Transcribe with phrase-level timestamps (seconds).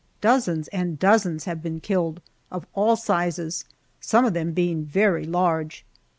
[0.19, 3.65] Dozens and dozens have been killed, of all sizes,
[3.99, 5.85] some of them being very large.